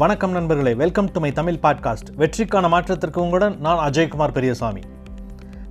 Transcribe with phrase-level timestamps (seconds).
[0.00, 0.74] வணக்கம் நண்பர்களே.
[0.74, 4.80] Welcome to my Tamil podcast வெற்றிக்கான மாற்றத்திற்கு உங்களுடன் நான் அஜய்குமார் பெரியசாமி.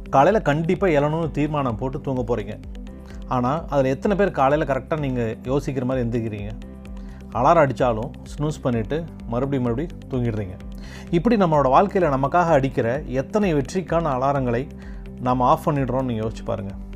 [0.10, 2.60] காலையில் கண்டிப்பாக எழணும்னு தீர்மானம் போட்டு தூங்க போகிறீங்க
[3.28, 6.52] ஆனால் அதில் எத்தனை பேர் காலையில் கரெக்டாக நீங்கள் யோசிக்கிற மாதிரி எந்திரிக்கிறீங்க
[7.34, 10.58] அலாரம் அடித்தாலும் ஸ்னூஸ் பண்ணிவிட்டு மறுபடியும் மறுபடியும் தூங்கிடுறீங்க.
[11.12, 14.70] இப்படி நம்மளோட வாழ்க்கையில் நமக்காக அடிக்கிற எத்தனை வெற்றிக்கான அலாரங்களை
[15.22, 16.91] நாம் ஆஃப் பண்ணிடுறோம்னு நீங்கள் யோசிச்சு பாருங்கள்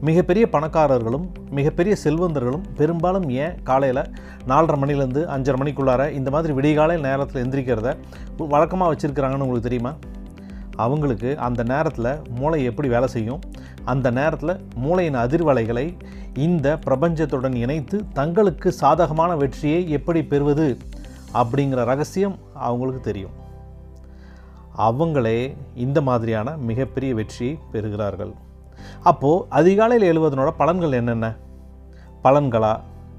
[0.00, 4.02] மிகப்பெரிய பணக்காரர்களும் மிகப்பெரிய செல்வந்தர்களும் பெரும்பாலும் ஏன் காலையில்
[4.48, 7.96] நாலரை மணிலேருந்து அஞ்சரை மணிக்குள்ளார இந்த மாதிரி விடிகாலை நேரத்தில் எந்திரிக்கிறத
[8.36, 9.94] வழக்கமாக வச்சுருக்கிறாங்கன்னு உங்களுக்கு தெரியுமா?
[10.76, 13.40] அவங்களுக்கு அந்த நேரத்தில் மூளை எப்படி வேலை செய்யும்?
[13.84, 15.98] அந்த நேரத்தில் மூளையின் அதிர்வலைகளை
[16.34, 20.76] இந்த பிரபஞ்சத்துடன் இணைத்து தங்களுக்கு சாதகமான வெற்றியை எப்படி பெறுவது
[21.34, 23.30] அப்படிங்கிற ரகசியம் அவங்களுக்கு தெரியும்.
[24.78, 28.34] அவங்களே இந்த மாதிரியான மிகப்பெரிய வெற்றியை பெறுகிறார்கள்.
[29.10, 31.28] அப்போது அதிகாலையில் எழுவதனோட பலன்கள் என்னென்ன?
[32.24, 32.74] பலன்களா?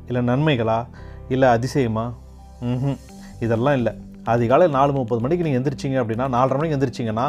[0.10, 0.80] இல்லை நன்மைகளா?
[1.36, 2.06] இல்லை அதிசயமா?
[2.68, 3.00] ம்
[3.46, 3.94] இதெல்லாம் இல்லை.
[4.34, 7.26] அதிகாலை நாலு முப்பது மணிக்கு நீங்கள் எந்திரிச்சிங்க அப்படின்னா நாலரை மணிக்கு எந்திரிச்சிங்கன்னா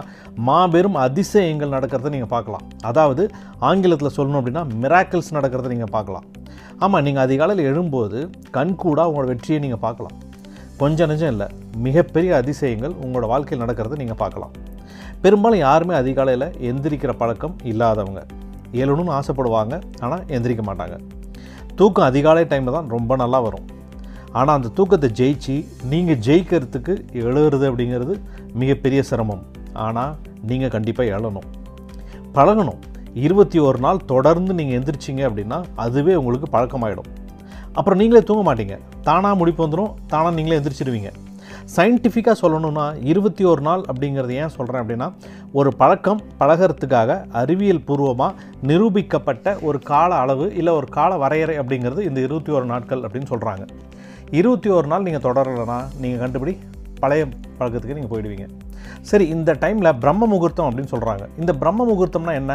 [0.48, 2.64] மாபெரும் அதிசயங்கள் நடக்கிறத நீங்கள் பார்க்கலாம்.
[2.90, 3.24] அதாவது
[3.68, 6.26] ஆங்கிலத்தில் சொல்லணும் அப்படின்னா மிராக்கிள்ஸ் நடக்கிறத நீங்கள் பார்க்கலாம்.
[6.84, 8.18] ஆமாம் நீங்கள் அதிகாலையில் எழும்போது
[8.56, 10.16] கண்கூடாக உங்களோட வெற்றியை நீங்கள் பார்க்கலாம்.
[10.82, 11.46] கொஞ்சம் நெஞ்சம் இல்லை.
[11.86, 14.52] மிகப்பெரிய அதிசயங்கள் உங்களோட வாழ்க்கையில் நடக்கிறத நீங்கள் பார்க்கலாம்.
[15.22, 18.20] பெரும்பாலும் யாருமே அதிகாலையில் எந்திரிக்கிற பழக்கம் இல்லாதவங்க.
[18.80, 20.96] எழணும்னு ஆசைப்படுவாங்க ஆனால் எந்திரிக்க மாட்டாங்க.
[21.78, 23.66] தூக்கம் அதிகாலை டைமில் தான் ரொம்ப நல்லா வரும்.
[24.38, 25.54] ஆனால் அந்த தூக்கத்தை ஜெயிச்சு
[25.92, 28.14] நீங்கள் ஜெயிக்கிறதுக்கு எழுகிறது அப்படிங்கிறது
[28.62, 29.42] மிகப்பெரிய சிரமம்.
[29.86, 30.12] ஆனால்
[30.50, 31.48] நீங்கள் கண்டிப்பாக எழணும்
[32.36, 32.80] பழகணும்.
[33.26, 37.08] இருபத்தி ஒரு நாள் தொடர்ந்து நீங்கள் எந்திரிச்சிங்க அப்படின்னா அதுவே உங்களுக்கு பழக்கமாயிடும்.
[37.78, 38.76] அப்புறம் நீங்களே தூங்க மாட்டீங்க.
[39.08, 41.10] தானாக முடிப்பு வந்துடும் தானாக நீங்களே எந்திரிச்சிடுவீங்க
[41.76, 45.08] சயின்டிஃபிக்காக சொல்லணும்னா இருபத்தி ஒரு நாள் அப்படிங்கிறது ஏன் சொல்கிறேன் அப்படின்னா
[45.52, 48.34] ஒரு பழக்கம் பழகிறதுக்காக அறிவியல் பூர்வமாக
[48.66, 53.66] நிரூபிக்கப்பட்ட ஒரு கால அளவு இல்லை ஒரு கால வரையறை அப்படிங்கிறது இந்த இருபத்தி ஒரு நாட்கள் அப்படின்னு சொல்கிறாங்க
[54.30, 56.54] இருபத்தி ஒரு நாள் நீங்கள் தொடரலைன்னா நீங்கள் கண்டுபிடி
[57.00, 57.24] பழைய
[57.58, 58.46] பழக்கத்துக்கு நீங்கள் போயிடுவீங்க.
[59.00, 62.52] சரி இந்த டைமில் பிரம்ம முகூர்த்தம் அப்படின்னு சொல்கிறாங்க இந்த பிரம்ம முகூர்த்தம்னா என்ன?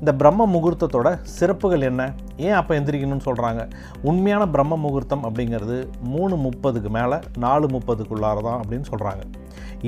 [0.00, 2.02] இந்த பிரம்ம முகூர்த்தத்தோட சிறப்புகள் என்ன?
[2.46, 3.62] ஏன் அப்போ எந்திரிக்கணும்னு சொல்கிறாங்க
[4.10, 5.76] உண்மையான பிரம்ம முகூர்த்தம் அப்படிங்கிறது
[6.14, 9.24] மூணு முப்பதுக்கு மேலே நாலு முப்பதுக்குள்ளார தான் அப்படின்னு சொல்கிறாங்க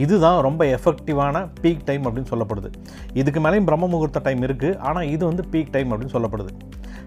[0.03, 2.69] இதுதான் ரொம்ப எஃபெக்டிவான பீக் டைம் அப்படின்னு சொல்லப்படுது.
[3.21, 6.53] இதுக்கு மேலேயும் பிரம்ம முகூர்த்த டைம் இருக்குது ஆனால் இது வந்து பீக் டைம் அப்படின்னு சொல்லப்படுது.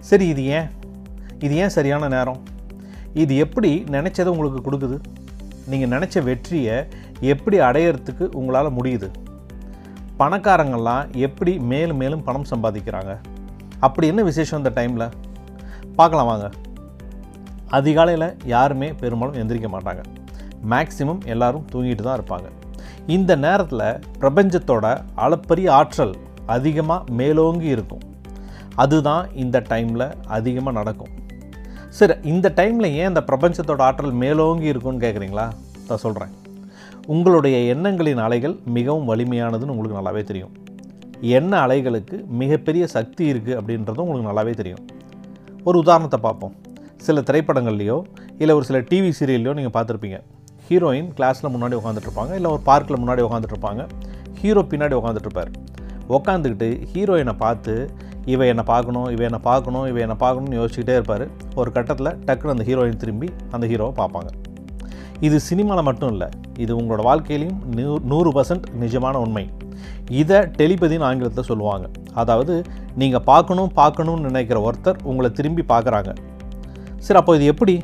[0.10, 0.68] சரி இது ஏன்?
[1.46, 2.40] இது ஏன் சரியான நேரம்?
[3.24, 5.00] இது எப்படி நினச்சதை உங்களுக்கு கொடுக்குது?
[5.72, 6.78] நீங்கள் நினச்ச வெற்றியை
[7.34, 9.10] எப்படி அடையிறதுக்கு உங்களால் முடியுது?
[10.24, 13.14] பணக்காரங்கள்லாம் எப்படி மேலும் மேலும் பணம் சம்பாதிக்கிறாங்க?
[13.86, 15.14] அப்படி என்ன விசேஷம் இந்த டைமில்
[15.98, 16.48] பார்க்கலாம் வாங்க.
[17.78, 20.02] அதிகாலையில் யாருமே பெரும்பாலும் எந்திரிக்க மாட்டாங்க.
[20.74, 22.48] மேக்சிமம் எல்லாரும் தூங்கிட்டு தான் இருப்பாங்க.
[23.16, 23.88] இந்த நேரத்தில்
[24.22, 24.86] பிரபஞ்சத்தோட
[25.24, 26.14] அளப்பரிய ஆற்றல்
[26.56, 28.04] அதிகமாக மேலோங்கி இருக்கும்.
[28.84, 30.08] அதுதான் இந்த டைமில்
[30.38, 31.12] அதிகமாக நடக்கும்.
[31.98, 35.48] சரி இந்த டைமில் ஏன் இந்த பிரபஞ்சத்தோட ஆற்றல் மேலோங்கி இருக்கும்னு கேட்குறீங்களா
[35.90, 36.34] நான் சொல்கிறேன்
[37.14, 40.54] உங்களுடைய எண்ணங்களின் அலைகள் மிகவும் வலிமையானதுன்னு உங்களுக்கு நல்லாவே தெரியும்.
[41.38, 44.84] எண்ண அலைகளுக்கு மிகப்பெரிய சக்தி இருக்குது அப்படின்றதும் உங்களுக்கு நல்லாவே தெரியும்.
[45.68, 46.56] ஒரு உதாரணத்தை பார்ப்போம்.
[47.06, 47.98] சில திரைப்படங்கள்லையோ
[48.42, 50.20] இல்லை ஒரு சில டிவி சீரியல்லையோ நீங்கள் பார்த்துருப்பீங்க.
[50.68, 53.82] ஹீரோயின் கிளாஸில் முன்னாடி உட்காந்துட்ருப்பாங்க இல்லை ஒரு பார்க்கில் முன்னாடி உட்காந்துட்ருப்பாங்க
[54.42, 55.52] ஹீரோ பின்னாடி உட்காந்துட்ருப்பார்
[56.16, 57.74] உட்காந்துக்கிட்டு ஹீரோயினை பார்த்து
[58.34, 61.26] இவ என்னை பார்க்கணும் இவ என்னை பார்க்கணும் இவ என்னை பார்க்கணும்னு யோசிச்சுக்கிட்டே இருப்பார்.
[61.56, 64.30] ஒரு கட்டத்தில் டக்குன்னு அந்த ஹீரோயின் திரும்பி அந்த ஹீரோவை பார்ப்பாங்க.
[65.28, 66.28] இது சினிமாவில் மட்டும் இல்லை
[66.64, 69.44] இது உங்களோட வாழ்க்கையிலையும் நூ நூறு பர்சன்ட் நிஜமான உண்மை.
[70.22, 71.86] இதை டெலிபதின்னு ஆங்கிலத்தில் சொல்லுவாங்க.
[72.22, 72.54] அதாவது
[73.02, 76.12] நீங்கள் பார்க்கணும் பார்க்கணும்னு நினைக்கிற ஒருத்தர் உங்களை திரும்பி பார்க்குறாங்க.
[77.06, 77.76] சரி அப்போ இது எப்படி?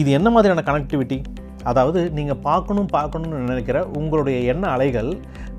[0.00, 1.18] இது என்ன மாதிரியான கனெக்டிவிட்டி
[1.70, 5.10] அதாவது நீங்கள் பார்க்கணும் பார்க்கணும்னு நினைக்கிற உங்களுடைய எண்ண அலைகள்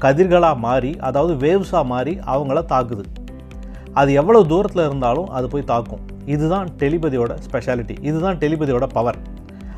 [0.03, 3.03] கதிர்களாக மாறி அதாவது வேவ்ஸாக மாறி அவங்கள தாக்குது.
[3.99, 6.05] அது எவ்வளோ தூரத்தில் இருந்தாலும் அது போய் தாக்கும்.
[6.35, 9.19] இதுதான் டெலிபதியோட ஸ்பெஷாலிட்டி இதுதான் டெலிபதியோட பவர்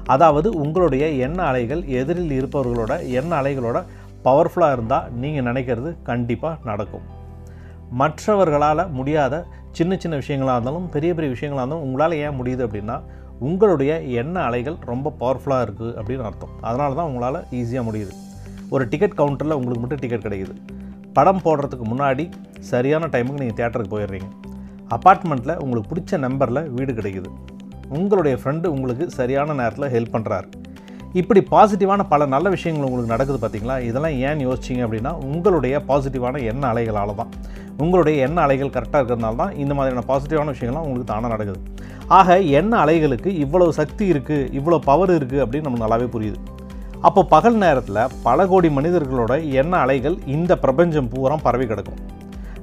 [0.08, 3.84] அதாவது உங்களுடைய எண்ண அலைகள் எதிரில் இருப்பவர்களோட எண்ண அலைகளோட
[4.26, 7.06] பவர்ஃபுல்லாக இருந்தால் நீங்கள் நினைக்கிறது கண்டிப்பாக நடக்கும்.
[7.92, 13.02] மற்றவர்களால் முடியாத சின்ன சின்ன விஷயங்களாக இருந்தாலும் பெரிய பெரிய விஷயங்களாக இருந்தாலும் உங்களால் ஏன் முடியுது அப்படின்னா
[13.40, 16.54] உங்களுடைய எண்ண அலைகள் ரொம்ப பவர்ஃபுல்லாக இருக்குது அப்படின்னு அர்த்தம்.
[16.62, 18.14] அதனால தான் உங்களால் ஈஸியாக முடியுது.
[18.70, 20.56] ஒரு டிக்கெட் கவுண்டரில் உங்களுக்கு மட்டும் டிக்கெட் கிடைக்குது.
[21.14, 22.30] படம் போடுறதுக்கு முன்னாடி
[22.60, 24.30] சரியான டைமுக்கு நீங்கள் தேட்டருக்கு போயிடுறீங்க.
[24.96, 27.30] அப்பார்ட்மெண்ட்டில் உங்களுக்கு பிடிச்ச நம்பரில் வீடு கிடைக்குது.
[27.98, 30.50] உங்களுடைய ஃப்ரெண்டு உங்களுக்கு சரியான நேரத்தில் ஹெல்ப் பண்ணுறாரு
[31.20, 36.64] இப்படி பாசிட்டிவான பல நல்ல விஷயங்கள் உங்களுக்கு நடக்குது பார்த்தீங்களா இதெல்லாம் ஏன் யோசிச்சிங்க அப்படின்னா உங்களுடைய பாசிட்டிவான எண்ண
[36.74, 37.32] அலைகளால் தான்.
[37.84, 41.60] உங்களுடைய எண்ண அலைகள் கரெக்டாக இருக்கிறதுனால தான் இந்த மாதிரியான பாசிட்டிவான விஷயங்கள்லாம் உங்களுக்கு தானாக நடக்குது.
[42.20, 46.40] ஆக எண்ண அலைகளுக்கு இவ்வளவு சக்தி இருக்குது இவ்வளோ பவர் இருக்குது அப்படின்னு நமக்கு நல்லாவே புரியுது.
[47.08, 52.02] அப்போ பகல் நேரத்தில் பல கோடி மனிதர்களோட எண்ண அலைகள் இந்த பிரபஞ்சம் பூரா பரவி கிடக்கும்.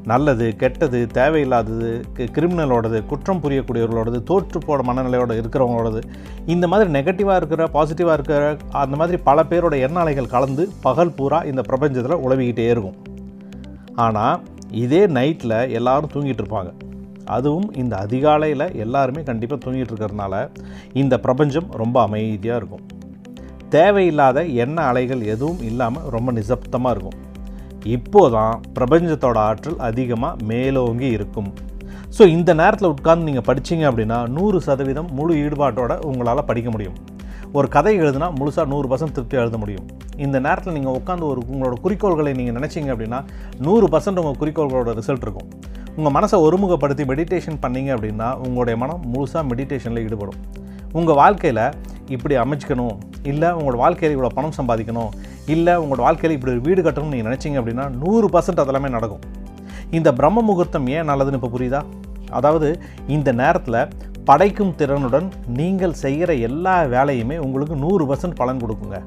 [0.08, 6.02] நல்லது கெட்டது தேவையில்லாதது கி- கிரிமினலோடது குற்றம் புரியக்கூடியவர்களோடது தோற்று போட மனநிலையோட இருக்கிறவங்களோடது
[6.46, 11.60] இந்த மாதிரி நெகட்டிவாக இருக்கிற பாசிட்டிவாக இருக்கிற அந்த மாதிரி பல பேரோட எண்ணாலைகள் கலந்து பகல் பூரா இந்த
[11.60, 12.96] பிரபஞ்சத்தில் உழவிக்கிட்டே இருக்கும்.
[13.94, 16.72] ஆனால் இதே நைட்டில் எல்லாரும் தூங்கிட்டு இருப்பாங்க.
[17.24, 20.48] அதுவும் இந்த அதிகாலையில் எல்லாருமே கண்டிப்பாக தூங்கிட்டு இருக்கிறதுனால
[20.92, 22.86] இந்த பிரபஞ்சம் ரொம்ப அமைதியாக இருக்கும்.
[23.68, 27.26] தேவையில்லாத எண்ண அலைகள் எதுவும் இல்லாமல் ரொம்ப நிசப்தமாக இருக்கும்.
[27.94, 31.50] இப்போதான் பிரபஞ்சத்தோட ஆற்றல் அதிகமாக மேலோங்கி இருக்கும்.
[32.16, 36.98] ஸோ இந்த நேரத்தில் உட்கார்ந்து நீங்கள் படிச்சீங்க அப்படின்னா நூறு சதவீதம் முழு ஈடுபாட்டோட உங்களால் படிக்க முடியும்.
[37.58, 39.86] ஒரு கதை எழுதுனா முழுசாக நூறு பர்சன்ட் திருப்தி எழுத முடியும்.
[40.24, 43.20] இந்த நேரத்தில் நீங்கள் உட்காந்து ஒரு உங்களோட குறிக்கோள்களை நீங்கள் நினச்சிங்க அப்படின்னா
[43.66, 45.48] நூறு பர்சன்ட் உங்கள் குறிக்கோள்களோட ரிசல்ட் இருக்கும்.
[45.98, 50.40] உங்கள் மனசை ஒருமுகப்படுத்தி மெடிடேஷன் பண்ணிங்க அப்படின்னா உங்களுடைய மனம் முழுசாக மெடிடேஷனில் ஈடுபடும்.
[50.98, 51.64] உங்கள் வாழ்க்கையில்
[52.16, 52.96] இப்படி அமைச்சிக்கணும்
[53.30, 55.10] இல்லை உங்களோட வாழ்க்கையில் இவ்வளோ பணம் சம்பாதிக்கணும்
[55.54, 59.22] இல்லை உங்களோட வாழ்க்கையில் இப்படி ஒரு வீடு கட்டணும்னு நீங்கள் நினச்சிங்க அப்படின்னா நூறு பர்சன்ட் அதெல்லாமே நடக்கும்.
[59.98, 61.80] இந்த பிரம்ம முகூர்த்தம் ஏன் நல்லதுன்னு இப்போ புரியுதா?
[62.38, 62.68] அதாவது
[63.16, 63.80] இந்த நேரத்தில்
[64.30, 65.28] படைக்கும் திறனுடன்
[65.58, 68.98] நீங்கள் செய்கிற எல்லா வேலையுமே உங்களுக்கு நூறு பர்சன்ட் பலன் கொடுக்குங்க.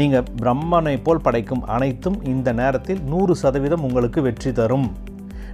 [0.00, 4.88] நீங்கள் பிரம்மனை போல் படைக்கும் அனைத்தும் இந்த நேரத்தில் நூறு சதவீதம் உங்களுக்கு வெற்றி தரும்.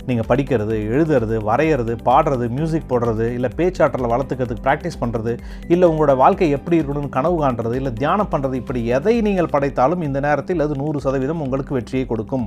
[0.08, 5.32] நீங்கள் படிக்கிறது எழுதுறது வரைகிறது பாடுறது மியூசிக் போடுறது இல்லை பேச்சாற்றலை வளர்த்துக்கிறதுக்கு ப்ராக்டிஸ் பண்ணுறது
[5.74, 10.20] இல்லை உங்களோட வாழ்க்கை எப்படி இருக்கணும்னு கனவு காண்றது இல்லை தியானம் பண்ணுறது இப்படி எதை நீங்கள் படைத்தாலும் இந்த
[10.26, 12.46] நேரத்தில் அது நூறு சதவீதம் உங்களுக்கு வெற்றியை கொடுக்கும்.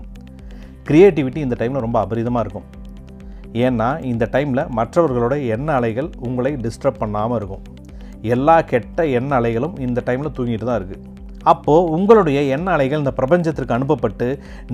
[0.90, 2.68] க்ரியேட்டிவிட்டி இந்த டைமில் ரொம்ப அபரிதமாக இருக்கும்.
[3.66, 7.64] ஏன்னா இந்த டைமில் மற்றவர்களோட எண்ண அலைகள் உங்களை டிஸ்டர்ப் பண்ணாமல் இருக்கும்.
[8.36, 11.04] எல்லா கெட்ட எண்ண அலைகளும் இந்த டைமில் தூங்கிட்டு தான் இருக்குது
[11.44, 14.28] அப்போது உங்களுடைய எண்ண அலைகள் இந்த பிரபஞ்சத்திற்கு அனுப்பப்பட்டு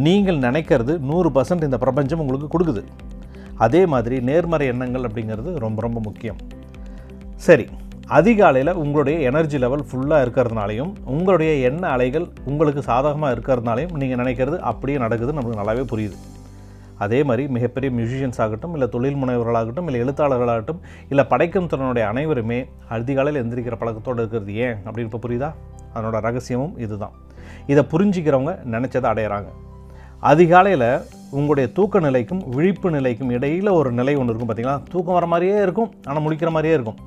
[0.07, 2.83] நீங்கள் நினைக்கிறது நூறு பர்சன்ட் இந்த பிரபஞ்சம் உங்களுக்கு கொடுக்குது.
[3.65, 6.39] அதே மாதிரி நேர்மறை எண்ணங்கள் அப்படிங்கிறது ரொம்ப ரொம்ப முக்கியம்.
[7.47, 7.67] சரி
[8.17, 14.97] அதிகாலையில் உங்களுடைய எனர்ஜி லெவல் ஃபுல்லாக இருக்கிறதுனாலையும் உங்களுடைய எண்ண அலைகள் உங்களுக்கு சாதகமாக இருக்கிறதுனாலையும் நீங்கள் நினைக்கிறது அப்படியே
[15.05, 16.17] நடக்குது நமக்கு நல்லாவே புரியுது.
[16.97, 20.79] அதே மாதிரி மிகப்பெரிய மியூசிஷியன்ஸ் ஆகட்டும் இல்லை தொழில் முனைவர்களாகட்டும் இல்லை எழுத்தாளர்களாகட்டும்
[21.09, 22.59] இல்லை படைக்கும் திறனுடைய அனைவருமே
[22.97, 25.49] அதிகாலையில் எந்திரிக்கிற பழக்கத்தோடு இருக்கிறது ஏன் அப்படின்னு இப்போ புரியுதா?
[25.95, 27.13] அதனோட ரகசியமும் இதுதான்.
[27.71, 29.49] இதை புரிஞ்சிக்கிறவங்க நினச்சதை அடையிறாங்க.
[30.31, 30.89] அதிகாலையில்
[31.37, 35.91] உங்களுடைய தூக்க நிலைக்கும் விழிப்பு நிலைக்கும் இடையில் ஒரு நிலை ஒன்று இருக்கும் பார்த்தீங்களா தூக்கம் வர மாதிரியே இருக்கும்
[36.07, 36.99] ஆனால் முழிக்கிற மாதிரியே இருக்கும்.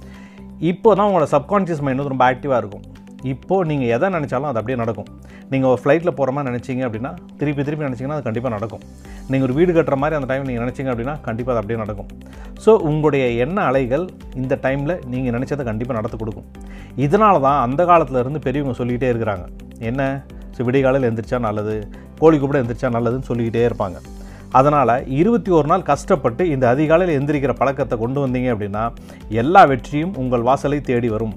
[0.71, 2.85] இப்போ தான் உங்களோட சப்கான்ஷியஸ் மைண்ட் வந்து ரொம்ப ஆக்டிவாக இருக்கும்.
[3.33, 5.09] இப்போது நீங்கள் எதை நினச்சாலும் அது அப்படியே நடக்கும்.
[5.53, 8.83] நீங்கள் ஒரு ஃப்ளைட்டில் போகிற மாதிரி நினச்சிங்க அப்படின்னா திருப்பி திருப்பி நினச்சிங்கன்னா அது கண்டிப்பாக நடக்கும்.
[9.31, 12.09] நீங்கள் ஒரு வீடு கட்டுற மாதிரி அந்த டைம் நீங்கள் நினச்சிங்க அப்படின்னா கண்டிப்பாக அது அப்படியே நடக்கும்.
[12.65, 14.05] ஸோ உங்களுடைய எண்ண அலைகள்
[14.43, 16.47] இந்த டைமில் நீங்கள் நினச்சதை கண்டிப்பாக நடத்து கொடுக்கும்.
[17.07, 19.47] இதனால தான் அந்த காலத்தில் இருந்து பெரியவங்க சொல்லிக்கிட்டே இருக்கிறாங்க.
[19.91, 20.23] என்ன?
[20.57, 21.77] ஸோ விடிகாலையில் எழுந்திரிச்சா நல்லது.
[22.23, 23.99] கோழி கூட எந்திரிச்சா நல்லதுன்னு சொல்லிக்கிட்டே இருப்பாங்க.
[24.59, 28.83] அதனால் இருபத்தி ஒரு நாள் கஷ்டப்பட்டு இந்த அதிகாலையில் எந்திரிக்கிற பழக்கத்தை கொண்டு வந்தீங்க அப்படின்னா
[29.43, 31.35] எல்லா வெற்றியும் உங்கள் வாசலை தேடி வரும்.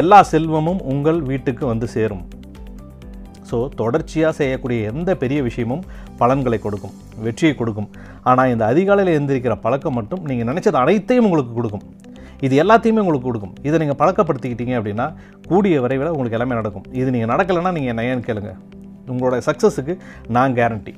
[0.00, 2.24] எல்லா செல்வமும் உங்கள் வீட்டுக்கு வந்து சேரும்.
[3.48, 5.82] ஸோ தொடர்ச்சியாக செய்யக்கூடிய எந்த பெரிய விஷயமும்
[6.20, 6.94] பலன்களை கொடுக்கும்
[7.24, 7.88] வெற்றியை கொடுக்கும்.
[8.30, 11.84] ஆனால் இந்த அதிகாலையில் எழுந்திருக்கிற பழக்கம் மட்டும் நீங்கள் நினச்சது அனைத்தையும் உங்களுக்கு கொடுக்கும்.
[12.46, 13.54] இது எல்லாத்தையுமே உங்களுக்கு கொடுக்கும்.
[13.68, 15.06] இதை நீங்கள் பழக்கப்படுத்திக்கிட்டீங்க அப்படின்னா
[15.50, 16.86] கூடிய விரைவில் உங்களுக்கு எல்லாமே நடக்கும்.
[17.00, 18.52] இது நீங்கள் நடக்கலைன்னா நீங்கள் என்ன ஏன்னு கேளுங்க.
[19.12, 19.94] உங்களோட சக்ஸஸுக்கு
[20.36, 20.94] நான் கேரண்டி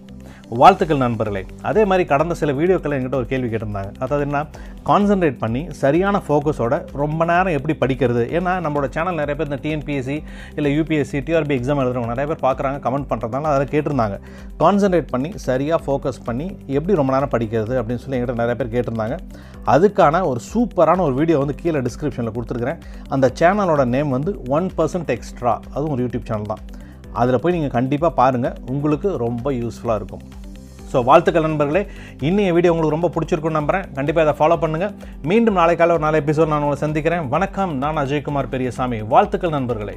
[0.51, 1.41] வாழ்த்துக்கள் நண்பர்களே.
[1.69, 3.91] அதே மாதிரி கடந்த சில வீடியோக்கள் என்கிட்ட ஒரு கேள்வி கேட்டிருந்தாங்க.
[4.05, 4.41] அதாவது என்ன?
[4.89, 8.23] கான்சென்ட்ரேட் பண்ணி சரியான ஃபோக்கஸோட ரொம்ப நேரம் எப்படி படிக்கிறது?
[8.39, 10.17] ஏன்னா நம்மளோட சேனல் நிறைய பேர் இந்த டிஎன்பிஎஸ்சி
[10.57, 14.19] இல்லை யூபிஎஸ்சி டிஆர்பி எக்ஸாம் எழுதுறவங்க நிறைய பேர் பார்க்குறாங்க கமெண்ட் பண்ணுறதுனால அதை கேட்டிருந்தாங்க.
[14.63, 19.19] கான்சென்ட்ரேட் பண்ணி சரியாக ஃபோக்கஸ் பண்ணி எப்படி ரொம்ப நேரம் படிக்கிறது அப்படின்னு சொல்லி என்கிட்ட நிறைய பேர் கேட்டிருந்தாங்க.
[19.77, 22.81] அதுக்கான ஒரு சூப்பரான ஒரு வீடியோ வந்து கீழே டிஸ்கிரிப்ஷனில் கொடுத்துருக்குறேன்.
[23.17, 26.65] அந்த சேனலோட நேம் வந்து ஒன் பர்சன்ட் எக்ஸ்ட்ரா அதுவும் ஒரு யூடியூப் சேனல் தான்.
[27.21, 30.25] அதில் போய் நீங்கள் கண்டிப்பாக பாருங்கள் உங்களுக்கு ரொம்ப யூஸ்ஃபுல்லாக இருக்கும்.
[30.93, 31.83] ஸோ வாழ்த்துக்கள் நண்பர்களே.
[32.29, 34.93] இன்னைய வீடியோ உங்களுக்கு ரொம்ப பிடிச்சிருக்கும்னு நம்புகிறேன் கண்டிப்பாக இதை ஃபாலோ பண்ணுங்கள்
[35.31, 37.25] மீண்டும் நாளை காலை ஒரு நாலு எபிசோட் நான் உங்களை சந்திக்கிறேன்.
[37.37, 37.73] வணக்கம்.
[37.85, 39.01] நான் அஜய்குமார் பெரியசாமி.
[39.15, 39.97] வாழ்த்துக்கள் நண்பர்களே.